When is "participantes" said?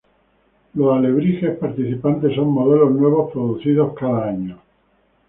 1.59-2.33